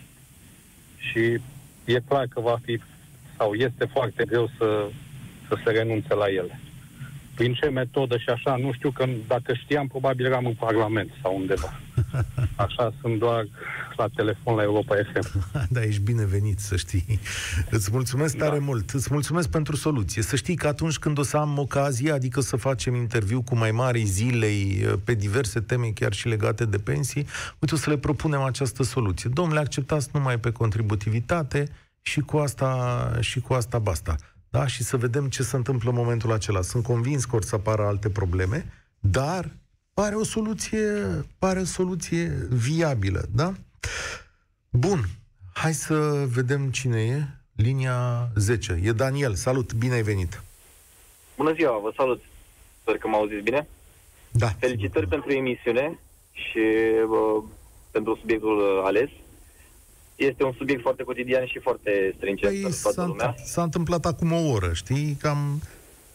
[0.97, 1.39] Și
[1.85, 2.81] e clar că va fi,
[3.37, 4.87] sau este foarte greu să,
[5.49, 6.59] să se renunțe la ele.
[7.35, 11.35] Prin ce metodă și așa, nu știu că dacă știam, probabil eram în Parlament sau
[11.35, 11.79] undeva.
[12.65, 13.47] Așa sunt doar
[13.97, 15.47] la telefon la Europa FM.
[15.69, 17.19] Da, ești binevenit, să știi.
[17.69, 18.63] Îți mulțumesc tare Da.
[18.63, 18.89] mult.
[18.89, 20.21] Îți mulțumesc pentru soluție.
[20.21, 23.71] Să știi că atunci când o să am ocazia, adică să facem interviu cu mai
[23.71, 27.27] mari zilei eh, pe diverse teme, chiar și legate de pensii,
[27.59, 29.29] uite, o să le propunem această soluție.
[29.33, 31.67] Domnule, acceptați numai pe contributivitate
[32.01, 34.15] și cu asta, și cu asta basta.
[34.49, 34.67] Da?
[34.67, 36.61] Și să vedem ce se întâmplă în momentul acela.
[36.61, 39.51] Sunt convins că or să apară alte probleme, dar
[39.93, 40.81] pare o soluție,
[41.39, 43.53] pare o soluție viabilă, da?
[44.69, 45.05] Bun,
[45.53, 47.23] hai să vedem cine e.
[47.55, 48.79] Linia 10.
[48.83, 49.35] E Daniel.
[49.35, 50.43] Salut, bine ai venit.
[51.35, 52.21] Bună ziua, vă salut.
[52.81, 53.67] Sper că mă auziți bine.
[54.31, 54.47] Da.
[54.47, 55.99] Felicitări pentru emisiune
[56.31, 56.65] și
[57.09, 57.43] uh,
[57.91, 59.09] pentru subiectul uh, ales.
[60.19, 63.35] Este un subiect foarte cotidian și foarte stringent Păi, pentru toată s-a, lumea.
[63.45, 65.17] s-a întâmplat acum o oră, știi?
[65.21, 65.61] Cam...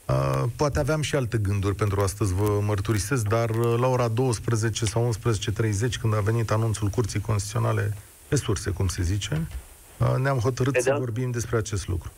[0.09, 4.85] Uh, poate aveam și alte gânduri pentru astăzi, vă mărturisesc, dar uh, la ora 12
[4.85, 7.95] sau 11.30, când a venit anunțul Curții Constituționale
[8.29, 9.47] pe surse, cum se zice,
[10.01, 12.12] uh, ne-am hotărât Pe de să alt- vorbim despre acest lucru.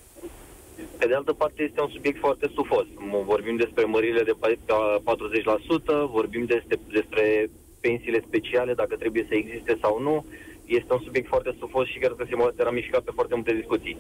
[0.99, 2.85] Pe de altă parte, este un subiect foarte stufos.
[2.85, 4.73] M- Vorbim despre mările de pa- pe
[5.05, 10.25] 40%, vorbim despre, despre pensiile speciale, dacă trebuie să existe sau nu.
[10.67, 13.97] Este un subiect foarte stufos și cred că se poate ramifica pe foarte multe discuții.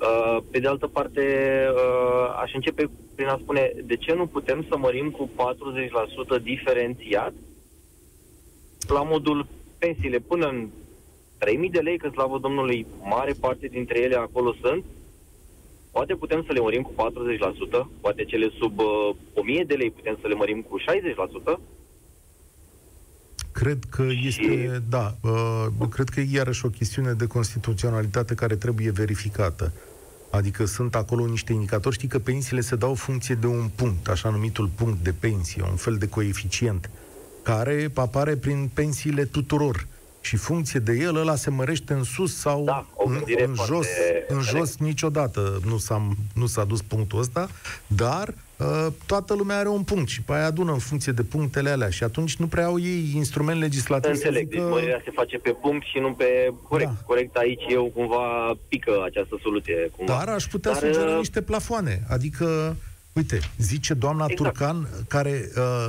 [0.00, 1.22] Uh, Pe de altă parte,
[1.74, 5.30] uh, aș începe prin a spune de ce nu putem să mărim cu
[6.38, 7.32] 40% diferențiat
[8.88, 9.46] la modul
[9.78, 10.68] pensiile până în
[11.38, 14.84] 3.000 de lei, că slavă Domnului, mare parte dintre ele acolo sunt,
[15.96, 20.18] Poate putem să le mărim cu 40%, poate cele sub uh, 1000 de lei putem
[20.20, 21.58] să le mărim cu 60%.
[23.58, 28.90] Cred că este, da, uh, cred că e iarăși o chestiune de constituționalitate care trebuie
[28.90, 29.72] verificată.
[30.30, 31.94] Adică sunt acolo niște indicatori.
[31.94, 35.76] Știi că pensiile se dau funcție de un punct, așa numitul punct de pensie, un
[35.76, 36.90] fel de coeficient,
[37.42, 39.86] care apare prin pensiile tuturor.
[40.20, 43.54] Și funcție de el, ăla se mărește în sus sau Da, o în, gândire în
[43.54, 43.86] foarte jos,
[44.28, 44.66] în înțelept.
[44.66, 47.48] jos niciodată nu s-a, nu s-a dus punctul ăsta,
[47.86, 48.34] dar uh,
[49.06, 52.04] toată lumea are un punct și pe aia adună în funcție de punctele alea și
[52.04, 54.70] atunci nu prea au ei instrument legislativ să Înțeleg, deci zică...
[54.70, 56.52] mărirea se face pe punct și nu pe...
[56.68, 57.02] Corect, Da.
[57.06, 59.90] corect, aici eu cumva pică această soluție.
[59.96, 60.12] Cumva.
[60.12, 62.02] Dar aș putea Dar, sugera uh, niște plafoane.
[62.08, 62.76] Adică,
[63.12, 64.56] uite, zice doamna Exact.
[64.56, 65.88] Turcan, care uh,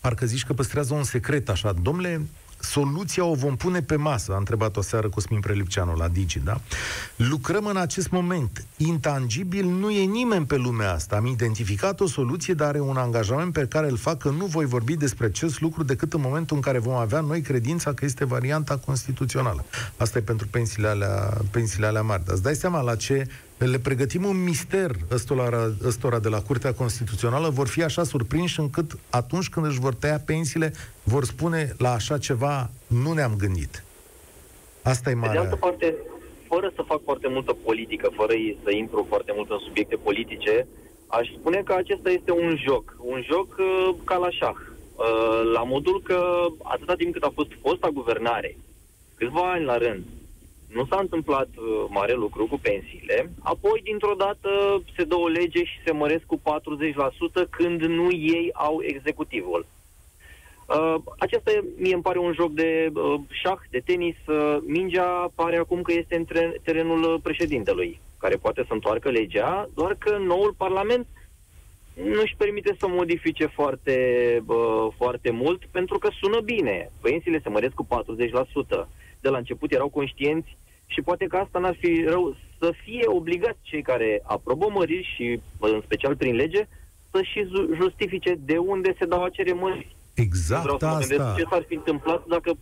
[0.00, 1.72] parcă zici că păstrează un secret așa.
[1.82, 2.20] Domnule,
[2.62, 6.60] soluția o vom pune pe masă, a întrebat o seară Cosmin Prelipceanu la Digi, da?
[7.16, 8.64] Lucrăm în acest moment.
[8.76, 11.16] Intangibil nu e nimeni pe lumea asta.
[11.16, 14.64] Am identificat o soluție, dar are un angajament pe care îl fac că nu voi
[14.64, 18.24] vorbi despre acest lucru decât în momentul în care vom avea noi credința că este
[18.24, 19.64] varianta constituțională.
[19.96, 22.24] Asta e pentru pensiile alea, pensiile alea mari.
[22.24, 23.26] Dar îți dai seama la ce
[23.66, 28.98] le pregătim un mister ăstora, ăstora de la Curtea Constituțională, vor fi așa surprinși încât
[29.10, 30.72] atunci când își vor tăia pensiile,
[31.02, 33.84] vor spune la așa ceva nu ne-am gândit.
[34.82, 35.40] Asta e Pe de marea...
[35.40, 35.94] altă parte,
[36.48, 38.32] fără să fac foarte multă politică, fără
[38.64, 40.66] să intru foarte mult în subiecte politice,
[41.06, 42.96] aș spune că acesta este un joc.
[42.98, 44.56] Un joc uh, ca la șah.
[44.96, 46.20] Uh, la modul că
[46.62, 48.56] atâta timp cât a fost fosta guvernare,
[49.14, 50.04] câțiva ani la rând,
[50.72, 55.64] nu s-a întâmplat uh, mare lucru cu pensiile, apoi dintr-o dată se dă o lege
[55.64, 56.42] și se măresc cu 40%
[57.50, 59.66] când nu ei au executivul.
[60.66, 64.16] Uh, acesta e, mie îmi pare un joc de uh, șah, de tenis.
[64.26, 69.10] Uh, mingea pare acum că este în tre- terenul uh, președintelui, care poate să întoarcă
[69.10, 71.06] legea, doar că noul parlament
[71.94, 73.96] nu își permite să modifice foarte,
[74.46, 76.90] uh, foarte mult, pentru că sună bine.
[77.00, 78.88] Pensiile se măresc cu 40%.
[79.20, 80.56] De la început erau conștienți
[80.92, 85.40] și poate că asta n-ar fi rău să fie obligați cei care aprobă măriri și,
[85.60, 86.62] în special prin lege,
[87.10, 89.96] să și ju- justifice de unde se dau acele măriri.
[90.14, 91.34] Exact Vreau să mă gândesc asta.
[91.38, 92.56] ce s-ar fi întâmplat dacă 40%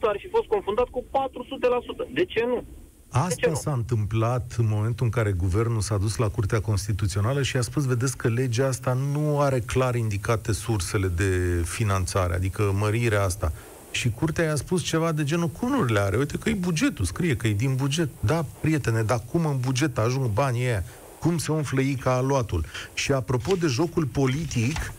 [0.00, 2.08] ar fi fost confundat cu 400%.
[2.12, 2.54] De ce nu?
[2.56, 2.64] De
[3.10, 3.54] ce Asta nu?
[3.54, 7.86] s-a întâmplat în momentul în care guvernul s-a dus la Curtea Constituțională și a spus,
[7.86, 13.52] vedeți că legea asta nu are clar indicate sursele de finanțare, adică mărirea asta.
[13.94, 16.16] Și Curtea i-a spus ceva de genul, cum nu le are?
[16.16, 18.08] Uite că e bugetul, scrie că e din buget.
[18.20, 20.84] Da, prietene, dar cum în buget ajung banii ăia?
[21.18, 22.64] Cum se umflă ei ca aluatul?
[22.94, 24.92] Și apropo de jocul politic,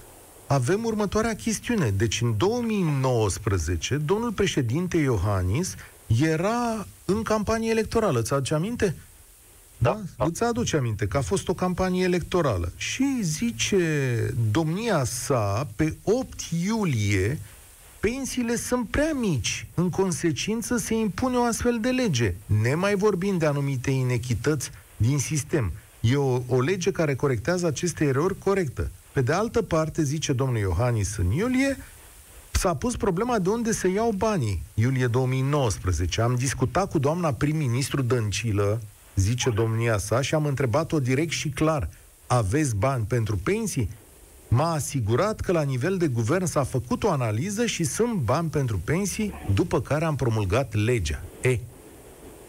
[0.47, 1.93] avem următoarea chestiune.
[1.97, 5.75] Deci în 2019, domnul președinte Iohannis
[6.21, 8.21] era în campanie electorală.
[8.21, 8.95] Ți aduce aminte?
[9.77, 9.99] Da?
[10.17, 10.25] da?
[10.25, 12.71] Îți aduce aminte că a fost o campanie electorală.
[12.75, 17.39] Și zice domnia sa, pe 8 iulie,
[18.11, 19.67] pensiile sunt prea mici.
[19.73, 22.33] În consecință se impune o astfel de lege.
[22.45, 25.71] Nemai vorbind de anumite inechități din sistem.
[25.99, 28.89] E o, o lege care corectează aceste erori corectă.
[29.11, 31.77] Pe de altă parte, zice domnul Iohannis în iulie,
[32.51, 34.61] s-a pus problema de unde se iau banii.
[34.73, 36.21] Iulie 2019.
[36.21, 38.81] Am discutat cu doamna prim-ministru Dăncilă,
[39.15, 41.89] zice domnia sa, și am întrebat-o direct și clar.
[42.27, 43.89] Aveți bani pentru pensii?
[44.47, 48.81] M-a asigurat că la nivel de guvern s-a făcut o analiză și sunt bani pentru
[48.83, 51.23] pensii, după care am promulgat legea.
[51.41, 51.59] E,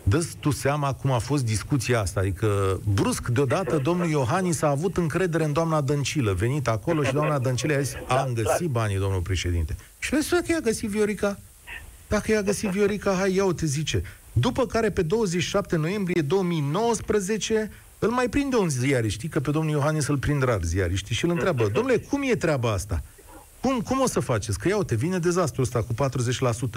[0.02, 2.20] dă tu seama cum a fost discuția asta.
[2.20, 6.32] Adică, brusc, deodată, domnul Iohannis a avut încredere în doamna Dăncilă.
[6.32, 9.76] Venit acolo și doamna Dăncilă i-a zis, am găsit banii, domnul președinte.
[9.98, 11.38] Și le spune că i-a găsit Viorica.
[12.08, 14.02] Dacă i-a găsit Viorica, hai, ia te zice.
[14.32, 19.14] După care, pe 27 noiembrie 2019, îl mai prinde un ziarist.
[19.14, 22.34] Știi că pe domnul Iohannis îl prind rar ziariști și îl întreabă, domnule, cum e
[22.34, 23.02] treaba asta?
[23.60, 24.58] Cum, cum o să faceți?
[24.58, 25.94] Că ia uite, vine dezastrul ăsta cu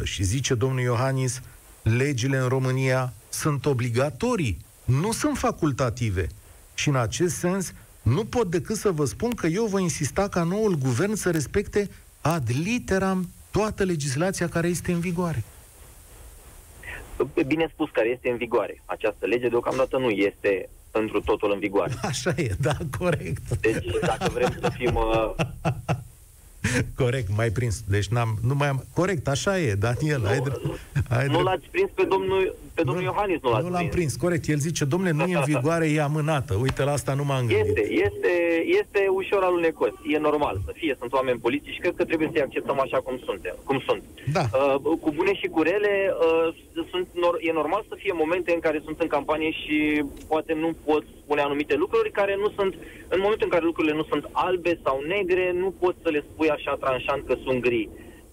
[0.02, 1.42] 40% și zice domnul Iohannis,
[1.84, 6.28] legile în România sunt obligatorii, nu sunt facultative.
[6.74, 10.44] Și în acest sens, nu pot decât să vă spun că eu voi insista ca
[10.44, 11.90] noul guvern să respecte
[12.22, 15.44] ad literam toată legislația care este în vigoare.
[17.48, 18.82] Bine spus, care este în vigoare.
[18.86, 21.94] Această lege deocamdată nu este întru totul în vigoare.
[22.12, 23.50] Așa e, da, corect.
[23.62, 24.96] Deci, dacă vrem să fim...
[24.96, 25.46] Uh,
[26.96, 27.84] Corect, mai prins.
[27.88, 28.86] Deci n-am, nu mai am...
[28.94, 30.62] Corect, așa e, Daniel, ai, drept,
[31.10, 31.44] ai nu drept.
[31.44, 33.96] l-ați prins pe domnul, pe domnul Iohannis, nu l-ați Nu l-am prins.
[33.96, 34.44] prins, corect.
[34.54, 36.54] El zice, domnule, nu e în vigoare, e amânată.
[36.66, 37.66] Uite, la asta nu m-am gândit.
[37.68, 38.32] Este, este,
[38.82, 39.94] este ușor alunecos.
[40.14, 40.94] E normal să fie.
[41.02, 44.02] Sunt oameni politici și cred că trebuie să-i acceptăm așa cum, suntem, cum sunt.
[44.38, 44.44] Da.
[44.60, 45.94] Uh, cu bune și cu rele,
[46.26, 46.48] uh,
[46.92, 50.70] sunt nor- e normal să fie momente în care sunt în campanie și poate nu
[50.86, 52.74] pot spune anumite lucruri care nu sunt,
[53.08, 56.50] în momentul în care lucrurile nu sunt albe sau negre, nu poți să le spui
[56.50, 57.90] așa tranșant că sunt gri.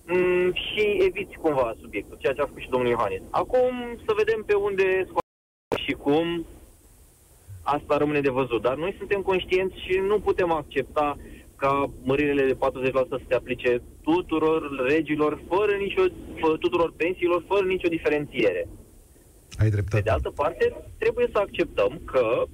[0.08, 3.22] Mm, și eviți cumva subiectul, ceea ce a făcut și domnul Iohannis.
[3.30, 3.72] Acum
[4.06, 6.46] să vedem pe unde scoate și cum,
[7.62, 8.62] asta rămâne de văzut.
[8.62, 11.16] Dar noi suntem conștienți și nu putem accepta
[11.56, 12.58] ca măririle de 40%
[13.08, 16.02] să se aplice tuturor regilor, fără nicio,
[16.40, 18.68] fă, tuturor pensiilor, fără nicio diferențiere.
[19.58, 20.02] Ai Pe dreptate.
[20.02, 22.44] de altă parte, trebuie să acceptăm că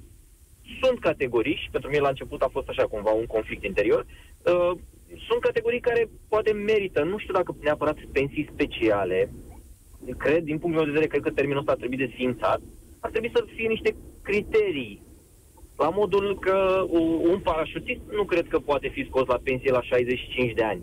[0.81, 4.05] sunt categorii, și pentru mine la început a fost așa cumva un conflict interior,
[4.45, 4.71] uh,
[5.27, 9.33] sunt categorii care poate merită, nu știu dacă neapărat pensii speciale,
[10.17, 12.61] cred, din punctul meu de vedere, cred că termenul ăsta ar trebui desfințat,
[12.99, 15.01] ar trebui să fie niște criterii
[15.77, 16.85] la modul că
[17.31, 20.81] un parașutist nu cred că poate fi scos la pensie la 65 de ani.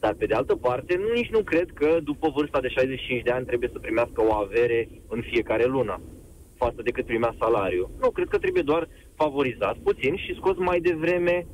[0.00, 3.30] Dar pe de altă parte, nu, nici nu cred că după vârsta de 65 de
[3.30, 6.00] ani trebuie să primească o avere în fiecare lună
[6.56, 7.90] față de cât primea salariu.
[8.00, 11.46] Nu, cred că trebuie doar favorizat puțin și scos mai devreme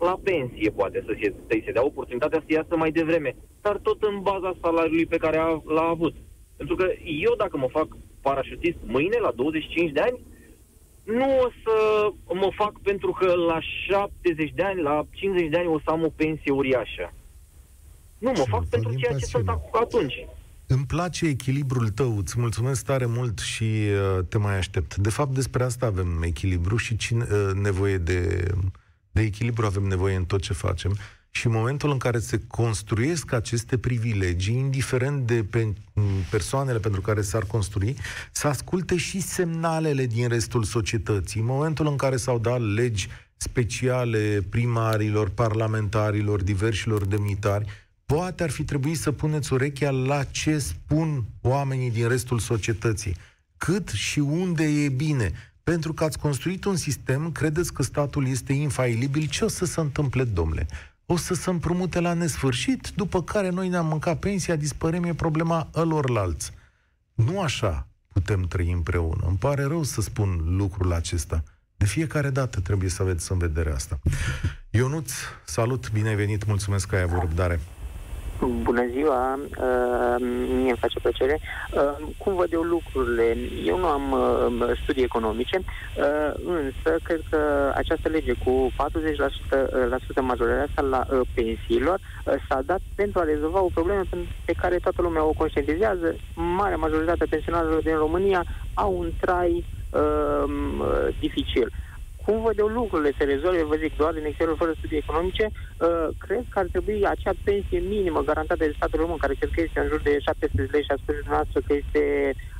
[0.00, 4.02] la pensie, poate să se, să se dea oportunitatea să iasă mai devreme, dar tot
[4.02, 6.14] în baza salariului pe care a, l-a avut.
[6.56, 7.88] Pentru că eu, dacă mă fac
[8.20, 10.18] parașutist mâine, la 25 de ani,
[11.04, 11.74] nu o să
[12.34, 16.04] mă fac pentru că la 70 de ani, la 50 de ani o să am
[16.04, 17.12] o pensie uriașă.
[18.18, 20.26] Nu, mă fac pentru ceea ce sunt atunci.
[20.66, 24.96] Îmi place echilibrul tău, îți mulțumesc tare mult și uh, te mai aștept.
[24.96, 28.46] De fapt, despre asta avem echilibru și cine, uh, nevoie de,
[29.12, 30.96] de echilibru avem nevoie în tot ce facem.
[31.30, 35.72] Și în momentul în care se construiesc aceste privilegii, indiferent de pe,
[36.30, 37.96] persoanele pentru care s-ar construi,
[38.32, 41.40] să asculte și semnalele din restul societății.
[41.40, 47.66] În momentul în care s-au dat legi speciale primarilor, parlamentarilor, diversilor demnitari,
[48.06, 53.16] poate ar fi trebuit să puneți urechea la ce spun oamenii din restul societății.
[53.56, 55.32] Cât și unde e bine.
[55.64, 59.80] Pentru că ați construit un sistem, credeți că statul este infailibil, ce o să se
[59.80, 60.66] întâmple, domnule?
[61.06, 65.68] O să se împrumute la nesfârșit, după care noi ne-am mâncat pensia, dispărem, e problema
[65.74, 66.52] ălorlalți.
[67.14, 69.24] Nu așa putem trăi împreună.
[69.26, 71.42] Îmi pare rău să spun lucrul acesta.
[71.76, 73.98] De fiecare dată trebuie să aveți în vedere asta.
[74.70, 75.12] Ionuț,
[75.44, 77.60] salut, bine ai venit, mulțumesc că ai avut răbdare.
[78.46, 80.16] Bună ziua, uh,
[80.56, 81.40] mie îmi face plăcere.
[81.72, 83.36] Uh, cum văd eu lucrurile?
[83.64, 88.76] Eu nu am uh, studii economice, uh, însă cred că această lege cu 40%
[89.50, 94.02] uh, majorarea asta la uh, pensiilor uh, s-a dat pentru a rezolva o problemă
[94.44, 96.16] pe care toată lumea o conștientizează.
[96.34, 100.44] Marea majoritate a pensionarilor din România au un trai uh,
[101.20, 101.66] dificil.
[101.66, 101.89] Uh,
[102.24, 106.08] cum văd eu lucrurile se rezolve, vă zic, doar din exterior fără studii economice, uh,
[106.18, 109.80] cred că ar trebui acea pensie minimă garantată de statul român, care cred că este
[109.80, 112.04] în jur de 700 de lei și a spus dumneavoastră că este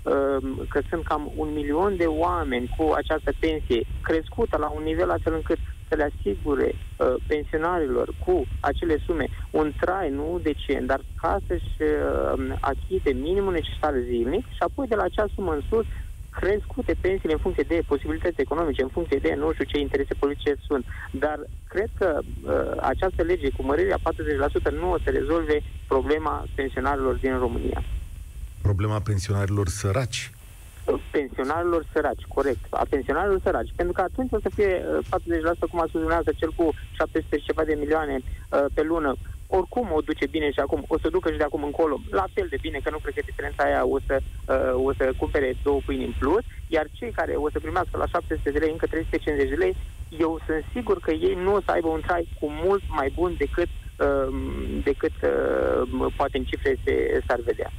[0.02, 5.10] uh, că sunt cam un milion de oameni cu această pensie crescută la un nivel
[5.10, 5.58] astfel încât
[5.90, 11.76] să le asigure uh, pensionarilor cu acele sume un trai nu decent, dar ca să-și
[11.80, 15.86] uh, achite minimul necesar zilnic și apoi de la acea sumă în sus
[16.40, 20.54] crescute pensiile în funcție de posibilități economice, în funcție de nu știu ce interese politice
[20.66, 20.84] sunt.
[21.10, 23.98] Dar cred că uh, această lege cu mărirea
[24.70, 27.82] 40% nu o să rezolve problema pensionarilor din România.
[28.62, 30.30] Problema pensionarilor săraci?
[31.10, 35.80] pensionarilor săraci, corect, a pensionarilor săraci, pentru că atunci o să fie 40%, uh, cum
[35.80, 39.14] a spus dumneavoastră, cel cu 700 ceva de milioane uh, pe lună,
[39.58, 42.46] oricum o duce bine și acum o să ducă și de acum încolo la fel
[42.50, 45.80] de bine, că nu cred că diferența aia o să, uh, o să cumpere două
[45.84, 49.48] pâini în plus, iar cei care o să primească la 700 de lei încă 350
[49.48, 49.76] de lei,
[50.18, 53.34] eu sunt sigur că ei nu o să aibă un trai cu mult mai bun
[53.38, 54.34] decât, uh,
[54.82, 57.72] decât uh, poate în cifre se, s-ar vedea.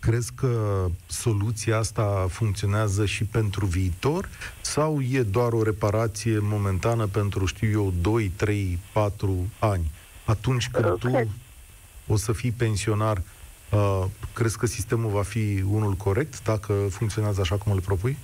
[0.00, 4.28] Crezi că soluția asta funcționează și pentru viitor
[4.60, 9.90] sau e doar o reparație momentană pentru, știu eu, 2, 3, 4 ani?
[10.24, 11.28] Atunci când uh, tu cred.
[12.06, 13.22] o să fii pensionar,
[13.70, 18.16] uh, crezi că sistemul va fi unul corect dacă funcționează așa cum îl propui?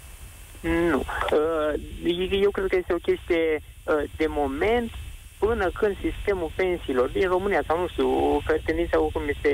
[0.60, 0.98] Nu.
[0.98, 4.90] Uh, eu cred că este o chestie uh, de moment
[5.38, 8.08] până când sistemul pensiilor din România, sau nu știu,
[8.46, 9.52] că tendința cum este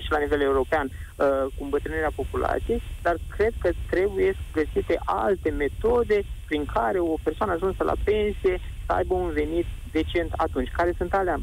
[0.00, 6.22] și la nivel european, uh, cu îmbătrânirea populației, dar cred că trebuie găsite alte metode
[6.46, 8.60] prin care o persoană ajunsă la pensie
[8.90, 10.70] să aibă un venit decent atunci.
[10.70, 11.40] Care sunt alea?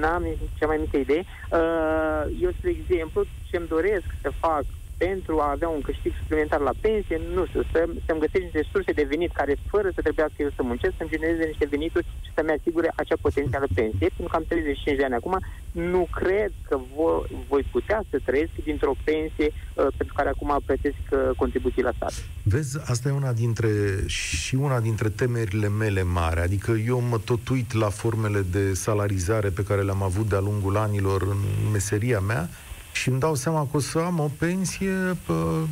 [0.00, 0.26] N-am
[0.58, 1.24] cea mai mică idee.
[1.50, 4.64] Uh, eu, spre exemplu, ce-mi doresc să fac
[4.98, 8.92] pentru a avea un câștig suplimentar la pensie, nu știu, să, să-mi găsesc niște surse
[8.92, 12.56] de venit care, fără să trebuiască eu să muncesc, să-mi genereze niște venituri și să-mi
[12.58, 14.08] asigure acea potențială pensie.
[14.16, 15.36] Pentru că am 35 de ani acum,
[15.72, 21.02] nu cred că vo- voi putea să trăiesc dintr-o pensie uh, pentru care acum plătesc
[21.10, 22.14] uh, contribuții la stat.
[22.42, 23.70] Vezi, asta e una dintre,
[24.06, 26.40] și una dintre temerile mele mari.
[26.40, 30.76] Adică eu mă tot uit la formele de salarizare pe care le-am avut de-a lungul
[30.76, 32.48] anilor în meseria mea
[32.92, 35.64] și îmi dau seama că o să am o pensie pă,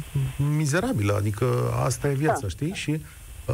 [0.56, 2.48] mizerabilă, adică asta e viața, da.
[2.48, 2.72] știi?
[2.74, 3.00] Și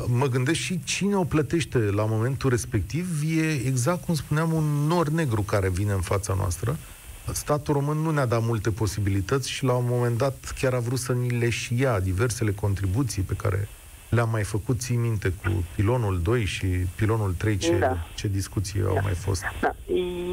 [0.06, 3.06] mă gândesc și cine o plătește la momentul respectiv
[3.36, 6.76] e exact cum spuneam un nor negru care vine în fața noastră.
[7.32, 10.98] Statul român nu ne-a dat multe posibilități și la un moment dat chiar a vrut
[10.98, 13.68] să ni le și ia diversele contribuții pe care
[14.14, 17.96] le-am mai făcut, ții minte, cu pilonul 2 și pilonul 3, ce, Da.
[18.14, 19.42] ce discuții au mai fost.
[19.60, 19.74] Da,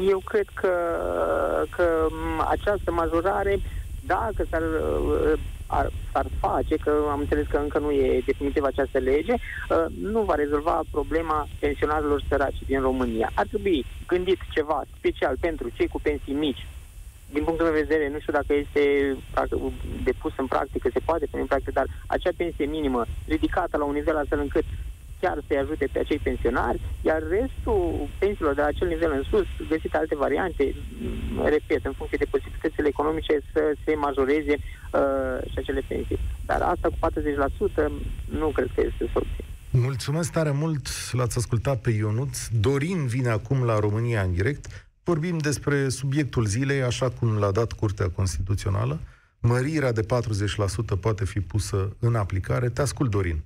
[0.08, 0.72] eu cred că,
[1.70, 3.60] că m, această majorare,
[4.06, 8.98] dacă s-ar, uh, ar, s-ar face, că am înțeles că încă nu e definitiv această
[8.98, 13.30] lege, uh, nu va rezolva problema pensionarilor săraci din România.
[13.34, 16.66] Ar trebui gândit ceva special pentru cei cu pensii mici.
[17.32, 18.82] Din punctul meu de vedere, nu știu dacă este
[19.34, 19.72] prac-
[20.04, 23.92] depus în practică, se poate pune în practică, dar acea pensie minimă ridicată la un
[23.92, 24.64] nivel astfel încât
[25.20, 29.46] chiar să-i ajute pe acei pensionari, iar restul pensiilor de la acel nivel în sus,
[29.68, 30.74] găsit alte variante,
[31.34, 36.18] m, repet, în funcție de posibilitățile economice, să se majoreze uh, și acele pensii.
[36.46, 36.98] Dar asta cu
[37.88, 37.90] 40%
[38.24, 39.44] nu cred că este soluție.
[39.70, 42.46] Mulțumesc tare mult, l-ați ascultat pe Ionuț.
[42.60, 44.89] Dorin vine acum la România în direct.
[45.10, 48.98] Vorbim despre subiectul zilei, așa cum l-a dat Curtea Constituțională.
[49.40, 50.00] Mărirea de
[50.96, 52.68] 40% poate fi pusă în aplicare.
[52.68, 53.42] Te ascult, Dorin.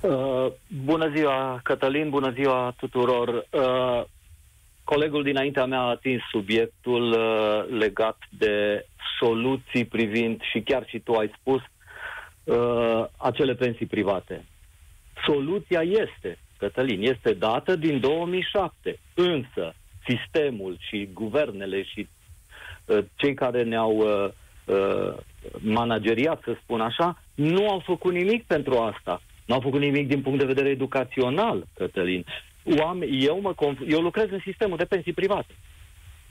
[0.00, 0.46] Uh,
[0.84, 3.28] bună ziua, Cătălin, bună ziua tuturor.
[3.28, 4.04] Uh,
[4.84, 8.86] colegul dinaintea mea a atins subiectul uh, legat de
[9.18, 11.60] soluții privind, și chiar și tu ai spus,
[12.44, 14.44] uh, acele pensii private.
[15.26, 19.74] Soluția este, Cătălin, este dată din 2007, însă
[20.06, 22.08] sistemul și guvernele și
[22.84, 24.30] uh, cei care ne-au uh,
[24.64, 25.14] uh,
[25.58, 29.22] manageriat, să spun așa, nu au făcut nimic pentru asta.
[29.44, 32.24] Nu au făcut nimic din punct de vedere educațional, Cătălin.
[32.78, 35.54] Oameni, eu, mă conf- eu lucrez în sistemul de pensii private.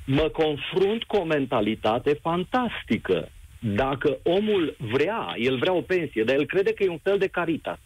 [0.05, 3.29] Mă confrunt cu o mentalitate fantastică.
[3.59, 7.27] Dacă omul vrea, el vrea o pensie, dar el crede că e un fel de
[7.27, 7.79] caritas.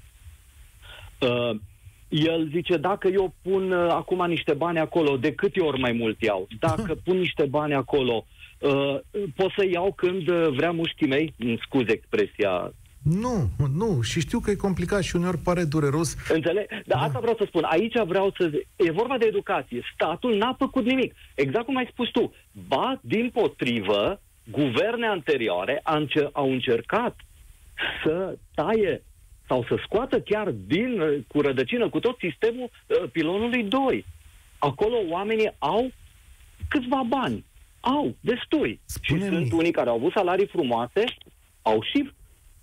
[1.19, 1.55] Uh,
[2.07, 6.21] el zice, dacă eu pun uh, acum niște bani acolo, de câte ori mai mult
[6.21, 6.47] iau?
[6.59, 8.25] Dacă pun niște bani acolo,
[8.59, 8.99] uh,
[9.35, 11.33] pot să iau când uh, vrea mușchii mei?
[11.37, 16.15] Îmi Scuze expresia Nu, nu, și știu că e complicat și uneori pare dureros.
[16.29, 16.67] Înțeleg?
[16.85, 17.63] Dar asta vreau să spun.
[17.63, 18.67] Aici vreau să zic.
[18.75, 19.81] E vorba de educație.
[19.93, 21.15] Statul n-a făcut nimic.
[21.35, 22.33] Exact cum ai spus tu.
[22.67, 27.15] Ba, din potrivă, guverne anterioare au încer- au încercat
[28.03, 29.03] să taie
[29.47, 34.05] sau să scoată chiar din, uh, cu rădăcină, cu tot sistemul uh, pilonului 2.
[34.59, 35.91] Acolo oamenii au
[36.67, 37.45] câțiva bani.
[37.79, 38.79] Au, destui.
[38.85, 41.03] Spune-mi- și sunt unii care au avut salarii frumoase,
[41.61, 42.11] au și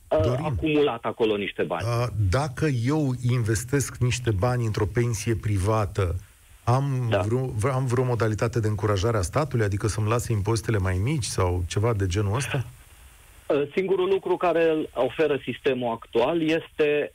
[0.09, 0.45] uh, Dorin.
[0.45, 1.87] acumulat acolo niște bani.
[1.87, 6.17] A, Dacă eu investesc niște bani într-o pensie privată,
[6.65, 7.21] am, Da.
[7.21, 11.25] vreo, vreo- am vreo modalitate de încurajare a statului, adică să-mi lase impozitele mai mici
[11.25, 12.67] sau ceva de genul ăsta?
[13.53, 17.13] Uh, Singurul lucru care îl oferă sistemul actual este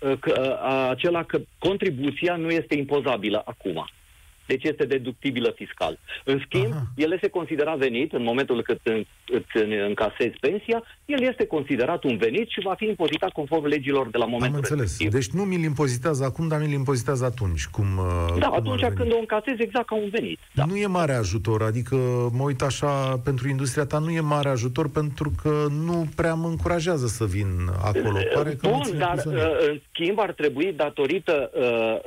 [0.00, 3.86] uh, că, uh, acela că contribuția nu este impozabilă acum.
[4.46, 5.98] Deci este deductibilă fiscal.
[6.24, 6.86] În schimb, Aha.
[6.96, 12.16] el este considerat venit în momentul când îți îți încasezi pensia, el este considerat un
[12.16, 14.80] venit și va fi impozitat conform legilor de la Am momentul înțeles.
[14.80, 15.12] respectiv.
[15.12, 17.66] Deci nu mi-l impozitează acum, dar mi-l impozitează atunci.
[17.66, 18.04] Cum, uh,
[18.38, 18.94] da, cum ar atunci veni.
[18.94, 20.38] când o încasezi exact ca un venit.
[20.52, 20.64] Da.
[20.64, 21.96] Nu e mare ajutor, adică
[22.32, 26.48] mă uit așa, pentru industria ta nu e mare ajutor pentru că nu prea mă
[26.48, 27.46] încurajează să vin
[27.84, 28.18] acolo.
[28.34, 29.46] Pare că mă Bun, ține dar prizonier.
[29.46, 31.62] uh, în schimb ar trebui datorită, uh,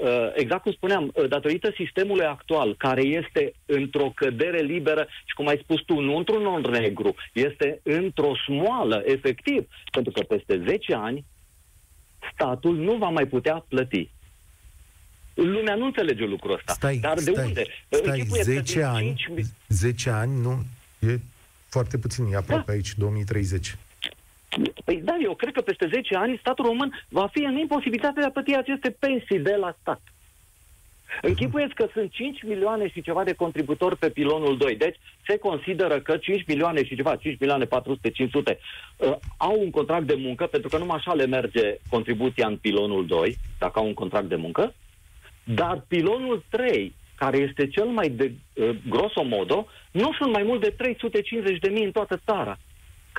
[0.10, 5.48] uh, exact cum spuneam, uh, datorită sistemului actual, care este într-o cădere liberă și cum
[5.48, 11.26] ai spus tu, nu într-un non-negru, este într-o smoală, efectiv, pentru că peste 10 ani
[12.34, 14.10] statul nu va mai putea plăti.
[15.34, 16.74] Lumea nu înțelege lucrul ăsta.
[16.74, 17.64] Stai, dar de stai, unde?
[17.90, 20.64] stai, Închipuie că 10 din ani, 5 mi- 10 ani, nu,
[21.00, 21.20] e
[21.70, 22.74] foarte puțin, e aproape Da.
[22.74, 23.76] aici, 2030.
[24.86, 28.26] Păi da, eu cred că peste 10 ani statul român va fi în imposibilitate de
[28.26, 30.02] a plăti aceste pensii de la stat.
[31.22, 34.76] Închipuiesc că sunt 5 milioane și ceva de contributori pe pilonul 2.
[34.76, 34.98] Deci
[35.28, 38.60] se consideră că 5 milioane și ceva, 5 milioane 400, 500
[38.98, 43.06] uh, au un contract de muncă, pentru că numai așa le merge contribuția în pilonul
[43.06, 44.74] 2, dacă au un contract de muncă.
[45.44, 50.74] Dar pilonul 3, care este cel mai de uh, grosomodo, nu sunt mai mult de
[50.78, 52.58] 350 de mii în toată țara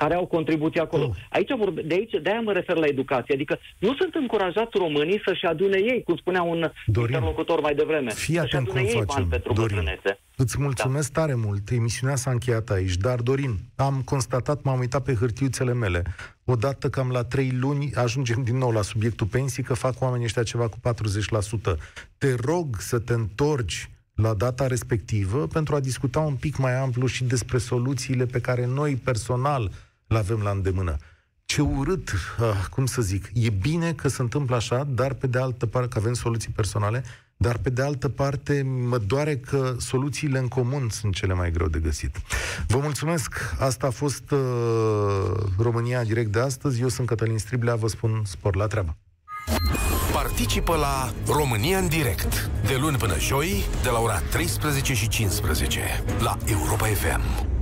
[0.01, 1.03] care au contribuție acolo.
[1.03, 1.15] Oh.
[1.29, 3.33] Aici vorbe, de aici, de aia mă refer la educație.
[3.33, 8.09] Adică nu sunt încurajați românii să-și adune ei, cum spunea un Dorin, interlocutor mai devreme.
[8.09, 9.75] Fii să-și atent adune cum ei facem, bani pentru Dorin.
[9.75, 10.19] bătrânețe.
[10.35, 11.19] Îți mulțumesc da.
[11.21, 11.69] tare mult.
[11.69, 12.95] Emisiunea s-a încheiat aici.
[12.95, 16.01] Dar, Dorin, am constatat, m-am uitat pe hârtiuțele mele.
[16.45, 20.43] Odată cam la trei luni ajungem din nou la subiectul pensii, că fac oamenii ăștia
[20.43, 21.77] ceva cu 40%.
[22.17, 27.05] Te rog să te întorci la data respectivă pentru a discuta un pic mai amplu
[27.05, 29.71] și despre soluțiile pe care noi personal
[30.11, 30.95] le avem la îndemână.
[31.45, 35.39] ce urât, uh, cum să zic, e bine că se întâmplă așa, dar pe de
[35.39, 37.03] altă parte, că avem soluții personale,
[37.37, 41.67] dar pe de altă parte mă doare că soluțiile în comun sunt cele mai greu
[41.67, 42.15] de găsit.
[42.67, 44.39] Vă mulțumesc, asta a fost uh,
[45.57, 48.97] România direct de astăzi, eu sunt Cătălin Striblea, vă spun spor la treabă.
[50.13, 56.03] Participă la România în direct, de luni până joi, de la ora 13 și 15,
[56.19, 57.59] la Europa FM.